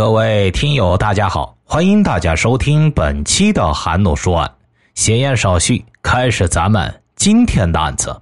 [0.00, 4.50] 各位听友，大家好，欢迎大家收听本期的韩诺说案。
[4.94, 8.18] 闲言少叙，开始咱们今天的案子。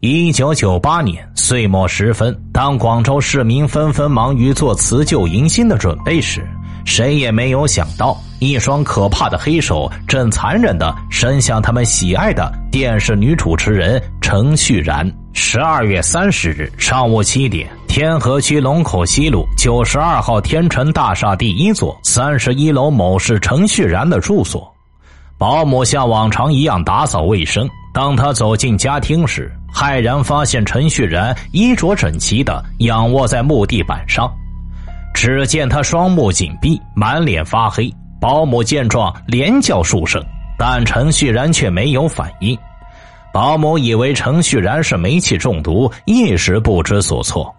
[0.00, 6.44] 一九九八年岁末时分，当广州市民纷纷忙于做辞旧迎新的准备时，
[6.84, 15.10] 谁也没有想到，一双可怕的黑手正残忍的伸向他们喜爱的电视女主持人程序然。
[15.32, 17.68] 十二月三十日上午七点。
[17.86, 24.72] 天河区龙口西路九十二号天成大厦第一座三十一楼某是程序然的住所，
[25.36, 27.68] 保姆像往常一样打扫卫生。
[27.92, 34.32] 当他走进家厅时，骇然发现程序然衣着整齐的仰卧在木地板上。
[35.14, 37.92] 只见他双目紧闭，满脸发黑。
[38.20, 40.22] 保姆见状连叫数声，
[40.58, 42.56] 但程序然却没有反应。
[43.32, 47.54] 保姆以为程序然是煤气中毒，一时不知所措。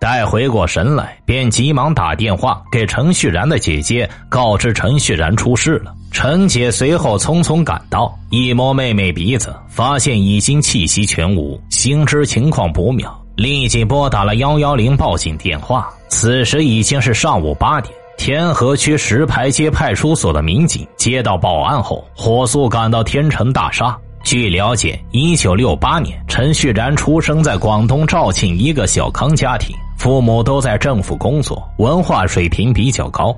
[0.00, 5.94] 待回过神来，便急忙打电话给程序然的姐姐，告知程序然出事了。
[6.10, 15.88] 陈姐随后匆匆赶到，一摸妹妹鼻子，发现已经气息全无，心知情况不妙，立即拨打了幺幺零报警电话。
[16.12, 23.98] 此时已经是上午八点，天河区石牌街派出所的民警接到报案后，火速赶到天成大厦。
[24.22, 29.74] 据了解，一九六八年，陈旭然出生在广东肇庆一个小康家庭。
[29.96, 33.34] 父母都在政府工作，文化水平比较高。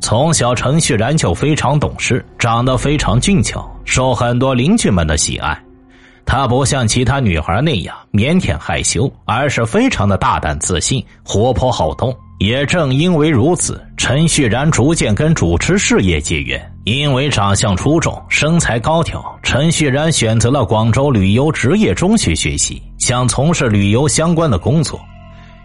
[0.00, 5.56] 从小，陈旭然就非常懂事，长得非常俊俏，受很多邻居们的喜爱。
[6.28, 12.14] 她不像其他女孩那样腼腆害羞，而是非常的大胆自信、活泼好动。
[12.38, 16.60] 也正因为如此，陈旭然逐渐跟主持事业结缘。
[16.84, 25.00] 因为长相出众、身材高挑，陈旭然选择了广州旅游职业中学学习，想从事旅游相关的工作。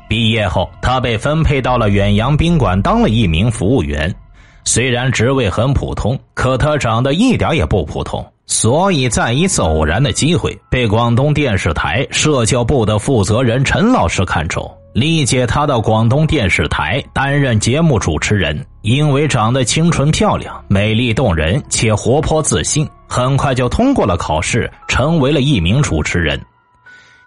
[0.08, 4.14] 毕业后，他被分配到了远洋宾馆当了一名服务员。
[4.64, 18.66] 虽然职位很普通，可他长得一点也不普通，所以在一次偶然的机会，被广东电视台社交部的负责人陈老师看中，理解他到广东电视台担任节目主持人。
[18.81, 26.38] 因为长得清纯漂亮、美丽动人且活泼自信，很快就通过了考试，成为了一名主持人。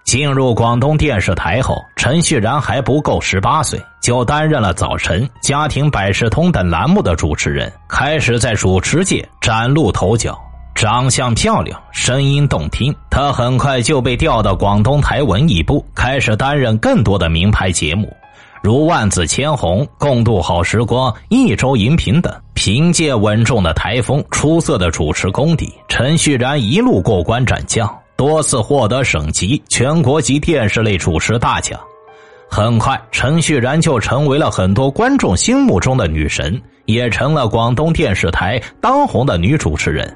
[0.05, 10.39] 进入广东电视台后，陈旭然还不够十八岁，就担任了早晨、家庭百事通等栏目的主持人，开始在主持界崭露头角。
[10.77, 18.15] 长相漂亮，声音动听，她很快就被调到广东台文艺部，开始担任更多的名牌节目，
[18.63, 22.31] 如《万紫千红》《共度好时光》《一周荧屏》等。
[22.53, 27.89] 凭借稳重的台风、出色的主持功底，陈旭然一路过关斩将。
[28.15, 31.81] 多次获得省级、全国级电视类主持大奖，
[32.51, 40.15] 很快，陈旭然就成为了很多观众心目中的女神，也成了广东电视台当红的女主持人。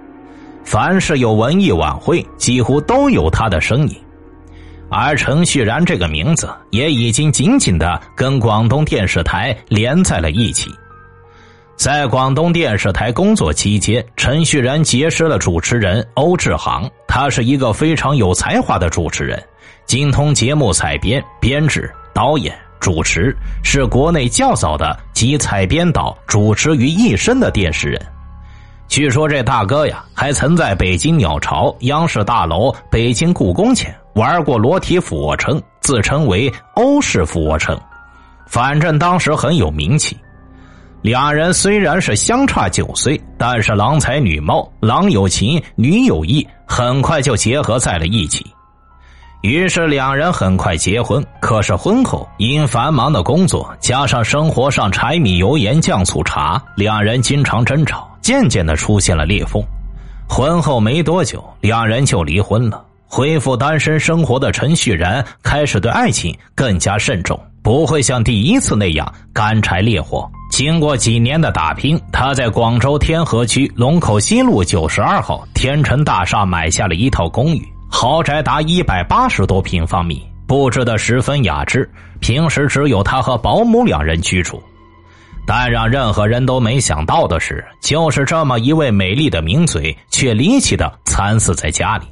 [0.64, 3.96] 凡是有文艺晚会，几乎都有他的身影。
[4.88, 10.70] 而程序然这个名字，也已经紧紧的跟广东电视台连在了一起。
[11.76, 16.90] 在广东电视台工作期间，程序然结识了主持人欧志航。
[17.08, 19.42] 他是一个非常有才华的主持人，
[19.86, 23.34] 精通节目采编、编制、导演、主持，
[23.64, 28.00] 是国内较早的集采编导、主持于一身的电视人。
[28.90, 37.80] 据说这大哥呀，还曾在北京鸟巢、央视大楼、北京故宫前玩过裸体俯卧撑，自称为欧式俯卧撑，
[38.48, 40.18] 反正当时很有名气。
[41.02, 48.44] 两人虽然是相差九岁，但是郎才女貌，郎有情，女有意，很快就结合在了一起。
[49.42, 51.24] 于是两人很快结婚。
[51.40, 59.62] 可是婚后因繁忙的工作，加上生活上柴米油盐酱醋茶，两人经常争吵，渐渐的出现了裂缝。
[60.28, 62.84] 婚后没多久，两人就离婚了。
[63.06, 70.30] 恢复单身生活的陈旭然开始对爱情更加慎重，不会像第一次那样干柴烈火。
[70.52, 81.90] 经过几年的打拼，他在广州天河区龙口西路九十二号天成大厦买下了一套公寓，豪宅达一百八十多平方米，布置的十分雅致。
[82.20, 84.62] 平时只有他和保姆两人居住，
[85.52, 92.06] 但让任何人都没想到的是，就是这么一位美丽的名嘴，却离奇的惨死在家里。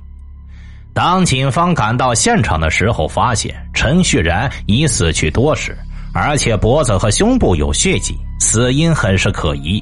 [0.93, 5.79] 当警方赶到现场的时候，发现陈旭然已死去多时，
[6.13, 8.19] 而且脖子和胸部有血迹。
[8.41, 9.81] 死因很是可疑，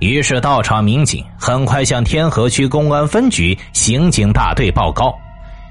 [0.00, 5.18] 于是到场民警很快向天河区公安分局刑警大队报告。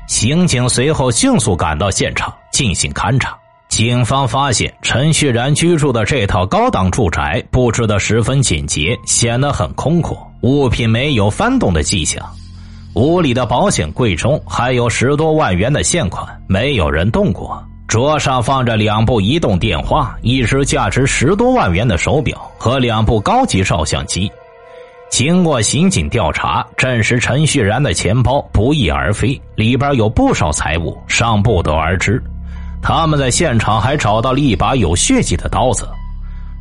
[0.07, 3.38] 刑警随后迅速赶到现场进行勘查。
[3.79, 12.21] 警方发现陈旭然居住的这套高档住宅布置的十分简洁，显得很空阔，物品没有翻动的迹象。
[12.95, 17.63] 屋里的保险柜中还有十多万元的现款，没有人动过。
[17.87, 24.29] 桌上放着两部移动电话，一只价值十多万元的手表和两部高级照相机。
[25.09, 32.21] 经过刑警调查，证实陈旭然的钱包不翼而飞，里边有不少财物，尚不得而知。
[32.81, 35.87] 他们在现场还找到了一把有血迹的刀子。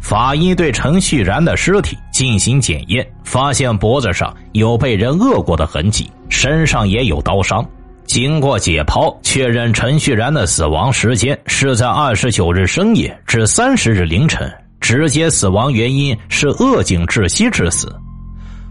[0.01, 7.65] 法医对陈旭然的尸体进行检验，发现脖子上有被人扼过的痕迹，身上也有刀伤。
[8.07, 14.51] 经过解剖，确认陈旭然的死亡时间是在二十九日深夜至三十日凌晨，
[14.81, 17.95] 直接死亡原因是扼颈窒息致死。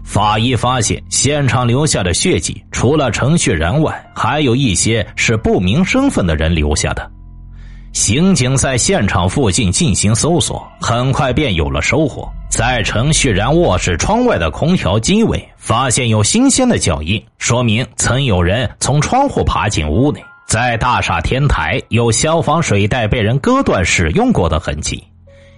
[0.02, 7.08] 法医发现现场留下的血迹，除了程旭然外，还有一些是不明身份的人留下的。
[7.92, 12.28] 刑警在现场附近进行搜索，很快便有了收获。
[12.48, 20.22] 在程旭然卧室窗外的空调机尾，发现有新鲜的脚印，说明曾有人从窗户爬进屋内。
[20.46, 25.04] 在大厦天台，有消防水带被人割断使用过的痕迹。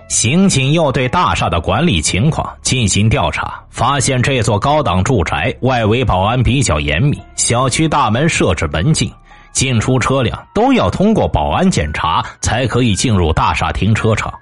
[0.08, 9.08] 刑警又对大厦的管理情况进行调查，发现这座高档住宅外围保安比较严密，小区大门设置门禁，
[9.52, 14.32] 进出车辆都要通过保安检查才可以进入大厦停车场，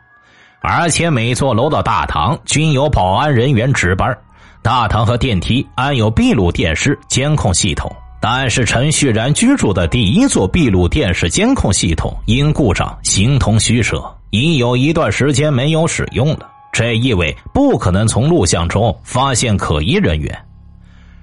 [0.61, 4.17] 而且每座楼的大堂均有保安人员值班，
[4.63, 7.91] 大堂和电梯安有闭路电视监控系统。
[8.21, 14.03] 但是陈旭然居住的第一座闭路电视监控系统因故障形同虚设。
[14.31, 20.39] 已有一段时间没有使用了，这意味不可能从录像中发现可疑人员。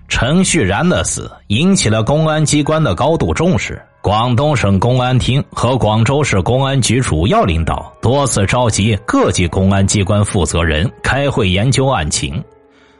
[0.08, 12.42] 陈旭然的死引起了公安机关的高度重视，广东省公安厅和广州市公安局主要领导多次召集各级公安机关负责人开会研究案情。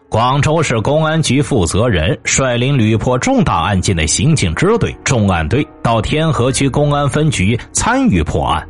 [0.10, 8.68] 广州市公安局负责人率领屡破重大案件的刑警支队重案队到天河区公安分局参与破案。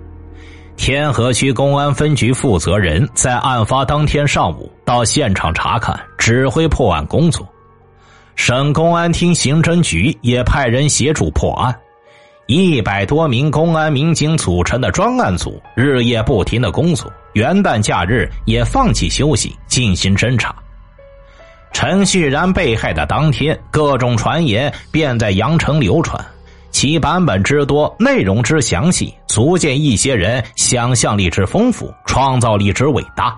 [0.75, 7.47] 天河区公安分局负责人在案发当天上午到现场查看，指挥破案工作。
[8.35, 11.75] 省公安厅刑侦局也派人协助破案，
[12.47, 20.55] 一百多名公安民警组成的专案组日夜不停的工作，元旦假日也放弃休息进行侦查。
[21.73, 26.23] 陈旭然被害的当天，各种传言便在羊城流传。
[26.71, 33.37] 其版本之多，内容之详细，足见一些人想象力之丰富，创造力之伟大。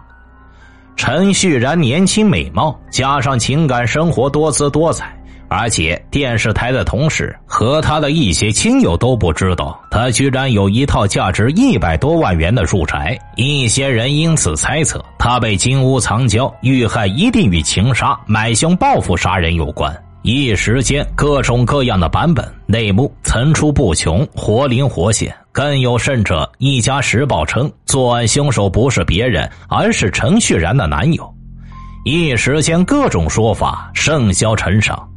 [0.97, 5.15] 陈旭然年轻美貌，加上情感生活多姿多彩，
[5.47, 13.17] 而且电视台的同事和他的一些亲友都不知道，他居然有一套价值一百多万元的住宅。
[13.35, 19.95] 一些人因此猜测，他被金屋藏娇遇害一定与情杀、买凶报复杀人有关。
[20.23, 25.33] 一时间，各种各样的版本内幕层出不穷，活灵活现。
[25.57, 31.33] 更有甚者，一家时报称作案凶手不是别人，而是程旭然的男友。
[32.05, 35.09] 一时间，各种说法甚嚣尘上，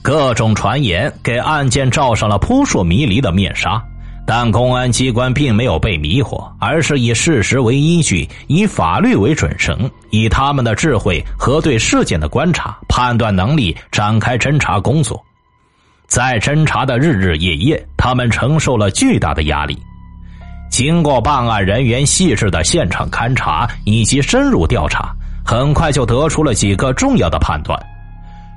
[0.00, 3.82] 各种传言给案件罩上了扑朔迷离的面纱。
[4.24, 15.20] 但公安机关并没有被迷惑，而是以事实为依据，以法律为准绳，以他们的智慧和对事件的观察、判断能力展开侦查工作。
[16.06, 19.76] 在侦查的日日夜夜，他们承受了巨大的压力。
[20.70, 27.78] 经过办案人员细致的现场勘查以及深入调查，很快就得出了几个重要的判断。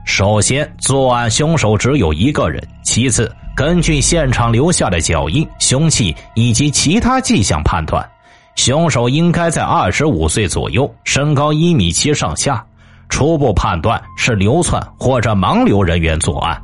[0.05, 8.07] 首先，作案凶手只有一个人；其次，根据现场留下的脚印、凶器以及其他迹象判断，
[8.55, 12.63] 凶手应该在二十五岁左右，身高一米七上下。
[13.09, 16.61] 初步判断是流窜或者盲流人员作案，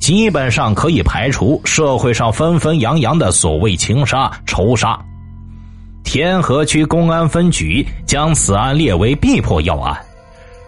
[0.00, 4.98] 基本上可以排除社会上纷纷扬扬的所谓情杀、仇杀。
[6.02, 9.96] 天河区公安分局将此案列为必破要案，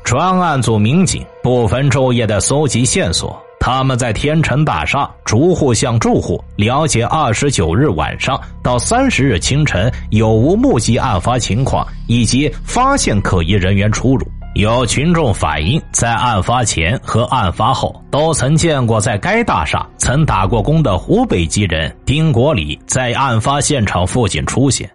[0.05, 3.37] 专案组民警不分昼夜的搜集线索。
[3.59, 14.27] 他们在天成大厦逐户向住户了解二十九日晚上到三十日清晨有无目击案发情况，以及发现可疑人员出入。
[14.55, 24.91] 有群众反映，在案发前和案发后都曾见过在该大厦曾打过工的湖北籍人丁国礼在案发现场附近出现。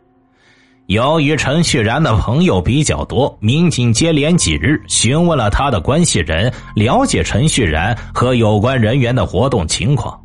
[0.86, 10.18] 由于陈旭然的朋友比较多，民警接连几日询问了他的关系人，了解陈旭然和有关人员的活动情况。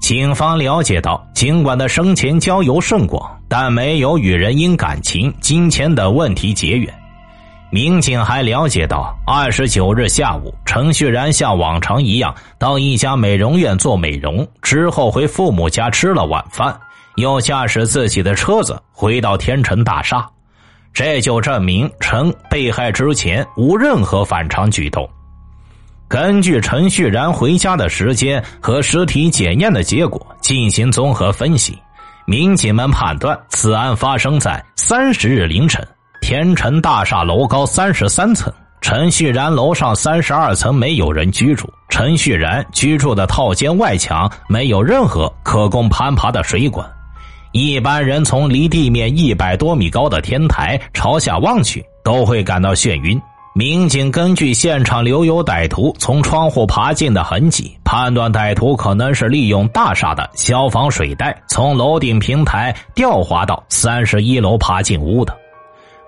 [0.00, 6.92] 警方了解到，尽管他生前交友甚广，但没有与人因感情、金钱等问题结缘。
[7.70, 16.74] 民警还了解到，二十九日下午，程序然像往常一样到一家美容院做美容，之后回父母家吃了晚饭，
[17.16, 20.24] 又驾驶自己的车子回到天成大厦。
[20.94, 25.06] 这就证明程被害之前无任何反常举动。
[26.08, 31.76] 根据程序然回家的时间和尸体检验的结果进行综合分析，
[32.26, 35.86] 民警们判断此案发生在三十日凌晨。
[36.28, 41.72] 天辰大厦楼高三十三层，陈旭然楼上三十二层没有人居住。
[41.88, 46.84] 陈旭然居住的套间外墙没有任何可供攀爬的水管，
[47.52, 53.22] 一般人从离地面一百多米高的天台朝下望去都会感到眩晕。
[53.54, 65.32] 民警根据现场留有歹徒从窗户爬进的痕迹，判断歹徒可能是利用大厦的消防水带从楼顶平台吊滑到三十一楼爬进屋的。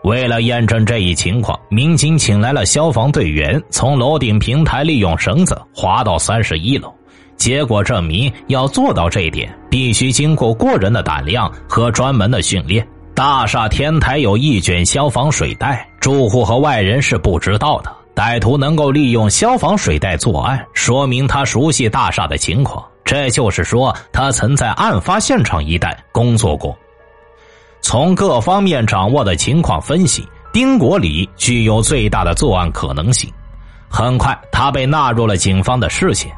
[0.05, 6.93] 为了验证这一情况，民警请来了消防队员，从楼顶平台利用绳子滑到三十一楼。
[7.37, 12.87] 结果证明，要做到这一点，必须经过过人的胆量和专门的训练。
[13.15, 17.93] 大厦天台有一卷消防水带，住户和外人是不知道的。
[18.15, 22.85] 歹徒能够利用消防水带作案，说明他熟悉大厦的情况。
[23.05, 26.77] 这就是说，他曾在案发现场一带工作过。
[27.89, 33.33] 从各方面掌握的情况分析，丁国礼具有最大的作案可能性。
[33.89, 36.31] 很快，他被纳入了警方的视线。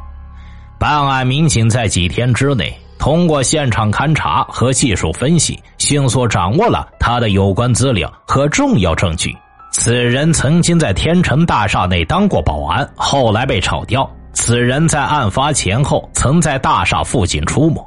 [0.78, 9.36] 办案民警在几天之内，通过现场勘查和技术分析，迅速掌握了他的有关资料和重要证据。
[9.72, 14.08] 此人曾经在天成大厦内当过保安，后来被炒掉。
[14.32, 17.84] 此人在案发前后曾在大厦附近出没。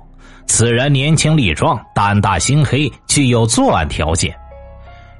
[0.47, 4.33] 此人年轻力壮，胆大心黑，具有作案条件。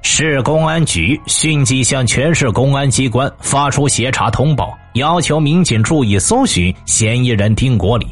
[0.02, 8.06] 市公安局迅即向全市公安机关发出协查通报，要求民警注意搜寻嫌疑人丁国礼，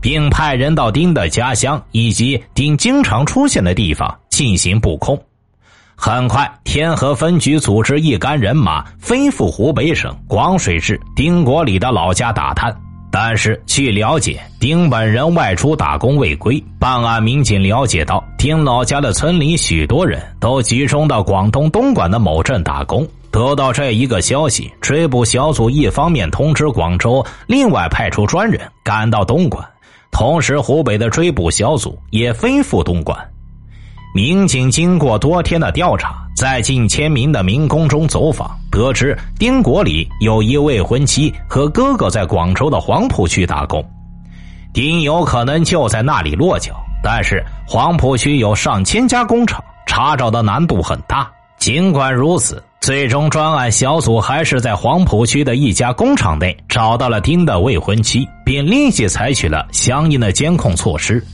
[0.00, 5.20] 并派人到丁的家乡以及丁经常出现的地方进行布控。
[5.96, 12.74] 很快，天河分局组织一干人马飞赴湖北省广水市丁国礼的老家打探。
[13.16, 16.60] 但是，据了解，丁本人外出打工未归。
[16.80, 23.06] 办案民警了解到，丁老家的村里许多人都集中到广东东莞的某镇打工。
[23.30, 29.64] 得到这一个消息，追捕小组一方面通知广州，另外派出专人赶到东莞，
[30.10, 33.16] 同时湖北的追捕小组也飞赴东莞。
[34.12, 43.84] 民警经过多天的调查，在近千名的民工中走访，得知丁国礼有一未婚妻和哥哥在广州的黄浦区打工，
[44.72, 46.74] 丁有可能就在那里落脚。
[47.04, 51.30] 但是黄浦区有上千家工厂，查找的难度很大。
[51.58, 61.24] 尽管如此，最终专案小组还是在黄浦区的一家工厂内找到了丁的未婚妻，并立即采取了相应的监控措施。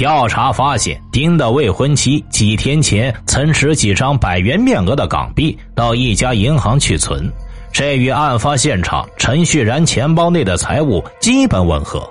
[0.00, 7.30] 调查发现，丁的未婚妻几天前曾持几张百元面额的港币到一家银行去存，
[7.70, 12.02] 这与案发现场陈旭然钱包内的财物基本吻合。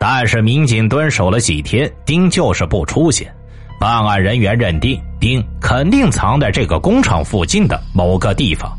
[0.00, 3.32] 但是民警蹲守了几天，丁就是不出现。
[3.78, 8.76] 办案人员认定，丁肯定藏在这个工厂附近的某个地方，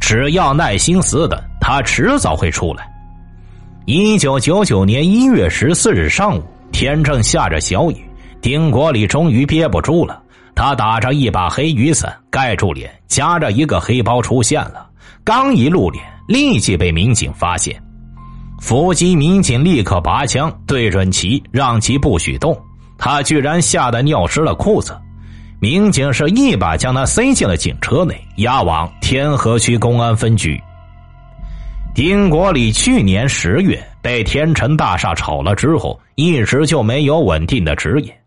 [0.00, 2.90] 只要耐心死等，他迟早会出来。
[3.86, 6.42] 一九九九年一月十四日上午。
[6.72, 8.04] 天正下着小雨，
[8.40, 10.20] 丁国礼终于憋不住了。
[10.54, 14.86] 他打着一把黑雨伞盖住脸，夹着一个黑包出现了。
[15.22, 17.80] 刚一露脸，立即被民警发现。
[18.60, 22.56] 伏击民警立刻拔枪对准其，让其不许动。
[22.98, 24.96] 他居然吓得尿湿了裤子。
[25.58, 30.60] 民警是一把将他塞进了警车内，押往天河区公安分局。
[31.94, 38.18] 丁国礼去年十月被天成大厦炒了之后，一直就没有稳定的职业。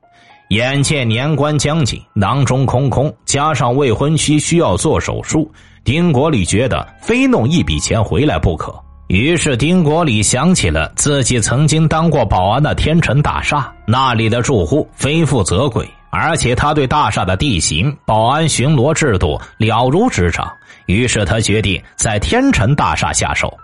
[0.50, 5.52] 眼见年关将近，囊中空空，加上未婚妻需要做手术，
[5.84, 8.72] 丁国礼觉得非弄一笔钱回来不可。
[9.08, 20.48] 于是，丁国礼想起了自己曾经当过保安的天成大厦，那里的住户非富则贵，而且他对大厦的地形、保安巡逻制度了如指掌。
[20.86, 23.56] 于是他决定在天成大厦下手。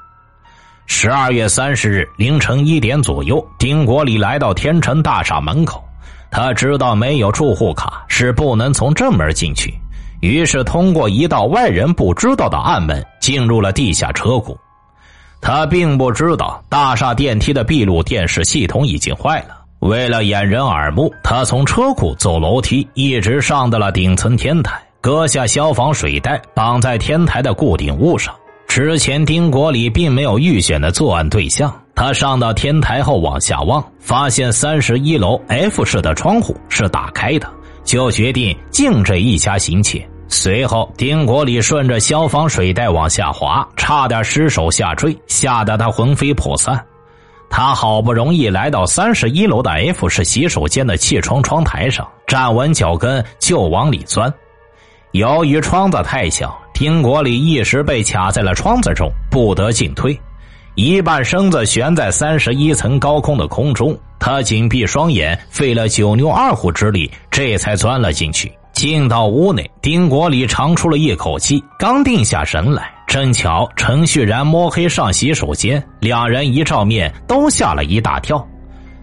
[0.87, 5.83] 十二月三十日凌晨一点左右，丁国礼来到天成大厦门口。
[6.29, 9.73] 他知道没有住户卡是不能从正门进去，
[10.21, 14.57] 于是通过一道外人不知道的暗门进入了地下车库。
[15.41, 19.57] 他并不知道大厦电梯的闭路电视系统已经坏了。
[19.79, 28.33] 为了掩人耳目，他从车库走楼梯，一直上到了顶层天台，割下消防水带绑在天台的固定物上。
[28.67, 37.49] 之前丁国礼并没有预选的作案对象，他上到天台后往下望，发现三十一楼 F 室的窗户是打开的，
[37.83, 40.07] 就决定径这一家行窃。
[40.27, 46.79] 随后，丁国礼顺着消防水带往下滑，差点失手下坠，吓得他魂飞魄散。
[47.49, 54.33] 他好不容易来到三十一楼的 F 室洗手间的气窗窗台上，站稳脚跟就往里钻。
[55.11, 60.17] 由于窗子太小，丁国礼一时被卡在了窗子中，不得进退，
[60.75, 63.97] 一半身子悬在三十一层高空的空中。
[64.19, 68.49] 他紧闭双眼，费了九牛二虎之力，这才钻了进去。
[68.71, 78.47] 进到屋内，丁国礼长出了一口气，刚定下神来，正巧陈旭然摸黑上洗手间，两人一照面，都吓了一大跳。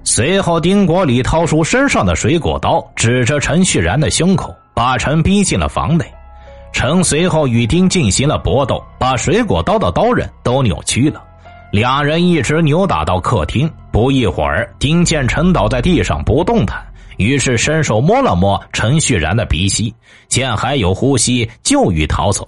[0.04, 6.04] 随后，丁国礼掏出身上的水果刀，指着陈旭然的胸口，把陈逼进了房内。
[6.72, 11.20] 陈随后与丁进行了搏斗，把水果刀的刀刃都扭曲了。
[11.72, 16.80] 两人一直扭打到客厅，不一会儿，丁见陈倒在地上不动弹。
[17.16, 19.92] 于是伸手摸了摸陈旭然的鼻息，
[20.28, 22.46] 见还有呼吸，就欲逃走。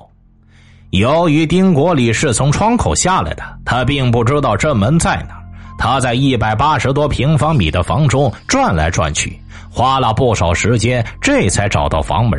[0.90, 5.36] 由于丁国礼是从窗口下来的，他并不知道这门在哪
[5.76, 9.36] 他在一百八十多平方米的房中转来转去，
[9.70, 12.38] 花了不少时间，这才找到房门。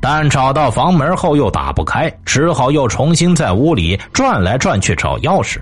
[0.00, 5.58] 但找到房门后又打不开，只好又重新在屋里转来转去找钥匙。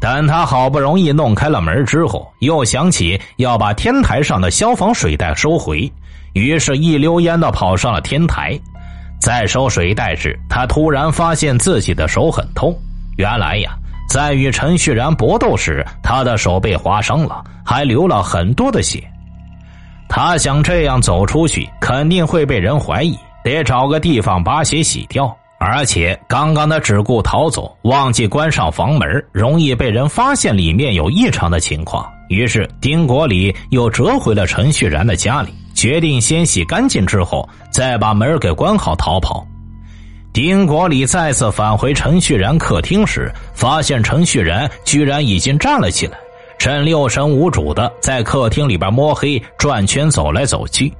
[0.00, 5.90] 等他好不容易弄开了门之后，又想起要把天台上的消防水带收回，
[6.34, 8.58] 于是，一溜烟的跑上了天台。
[9.20, 12.74] 在收水带时，他突然发现自己的手很痛。
[13.16, 13.74] 原来呀，
[14.08, 19.02] 在与陈旭然搏斗时，他的手被划伤了，还流了很多的血。
[20.08, 25.36] 他想这样走出去，肯定会被人怀疑，得找个地方把血洗掉。
[25.58, 32.06] 而且刚刚他只顾逃走，忘记关上房门，容易被人发现里面有异常的情况。
[32.28, 39.46] 于是丁国礼又折回了陈旭然的家里，决定先洗干净之后再把门给关好逃跑。
[40.32, 46.18] 丁国礼再次返回陈旭然客厅时，发现陈旭然居然已经站了起来，
[46.58, 50.92] 正六神无主的在客厅里边摸黑转圈走来走去。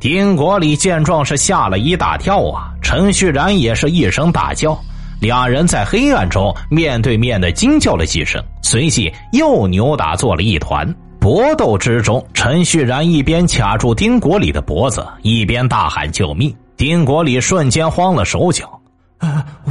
[0.00, 2.74] 丁国礼见状是吓了一大跳啊！
[2.82, 4.78] 陈旭然也是一声大叫，
[5.20, 10.94] 两人在黑暗中面对面的惊叫了几声，随即又扭打作了一团。
[11.18, 16.54] 搏斗之中，陈旭然一边卡住丁国礼的脖子，一边大喊救命。
[16.76, 18.78] 丁国礼瞬间慌了手脚：“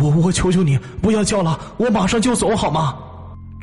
[0.02, 2.98] 我我求求你不要叫了，我马上就走好吗？”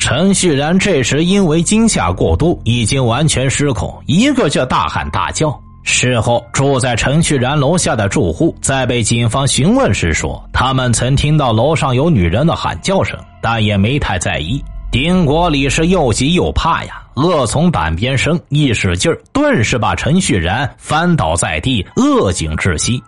[0.00, 5.56] 陈旭然这时因为惊吓过度，已经完全失控，一个劲大喊大叫。
[5.82, 14.64] 事后，住在陈旭然楼下的住户在被警方询问时说，他们曾听到楼上有女人的喊叫声，但也没太在意。
[14.90, 23.00] 丁国礼是又急又怕呀，恶从胆边生，一使劲儿顿时把陈旭然翻倒在地，扼颈窒息。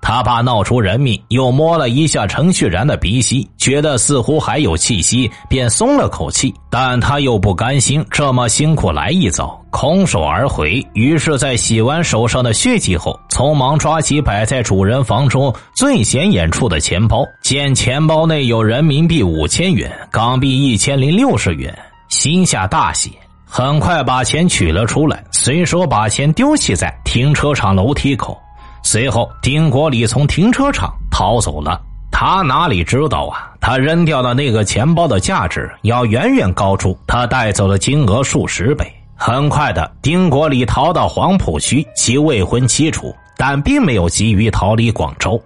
[0.00, 6.54] 他怕闹出人命，又摸了一下程旭然的鼻息，觉得似乎还有气息，便松了口气。
[6.70, 10.86] 但他又不甘心这么辛苦来一遭，空手而回。
[10.94, 21.76] 于是，在洗完手上的血迹后，匆忙抓起摆在主人房中最显眼处的钱包，见钱包内有人民币五千元、港币一千零六十元，
[22.08, 23.12] 心下大喜，
[23.44, 28.40] 很快把钱取了出来，随手把钱丢弃在停车场楼梯口。
[28.90, 31.78] 随后，丁国礼从停车场逃走了。
[32.10, 33.52] 他哪里知道啊？
[33.60, 38.90] 他扔掉的那个钱包的价值要远远高出他带走的金额数十倍。
[39.14, 45.38] 很快的，丁国礼逃到黄浦区其未婚妻处，但并没有急于逃离广州。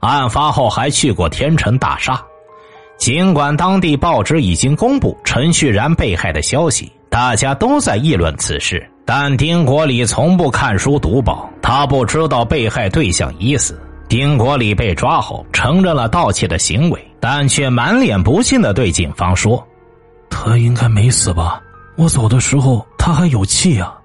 [0.00, 2.20] 案发后，还去过天成大厦。
[2.96, 8.90] 尽管当地报纸已经公布陈旭然被害的消息，大家都在议论此事。
[9.10, 13.80] 但丁国礼从不看书读报，他不知道被害对象已死。
[14.06, 19.66] 丁国礼被抓后承认了盗窃的行为，但却满脸不信的对警方说
[20.28, 21.58] ：“他应该没死吧？
[21.96, 23.96] 我走的时候他还有气啊。”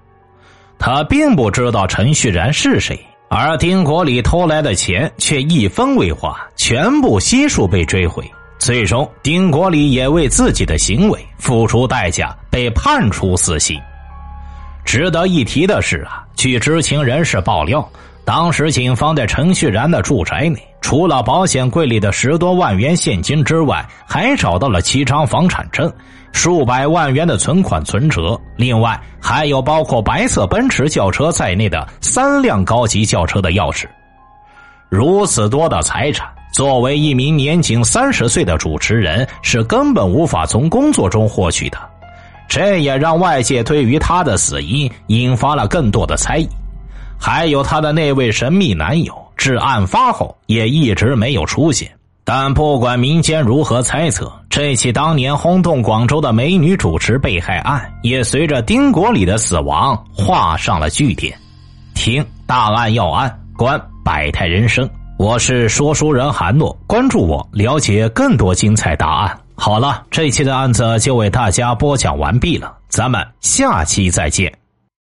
[0.80, 8.24] 他并不知道陈旭然是谁，而丁国礼偷来的钱却一分未花，全部悉数被追回。
[8.58, 13.78] 最终，丁国礼也为自己的行为付出代价，被判处死刑。
[14.84, 17.86] 值得一提的是啊，据知情人士爆料，
[18.24, 25.92] 当时警方在程序然的住宅内，除了保险柜里的十多万元现金之外，还找到了七张房产证、
[26.32, 33.86] 数百万元的存款存折，另外还有包括白色奔驰轿车在内的三辆高级轿车的钥匙。
[34.90, 41.78] 如此多的财产，作为一名年仅三十岁的主持人，是根本无法从工作中获取的。
[42.54, 46.48] 这也让外界对于他的死因引发了更多的猜疑。
[47.18, 51.90] 还有他的那位神秘男友，至案发后也一直没有出现。
[52.22, 61.36] 但不管民间如何猜测，这起当年轰动广州的美女主持被害案，也随着丁国礼的死亡画上了句点。
[61.92, 64.88] 听大案要案，观百态人生。
[65.18, 69.36] 我是说书人韩诺，关注我，了解更多精彩答案。
[69.56, 74.63] 好了，这期的案子就为大家播讲完毕了，咱们下期再见。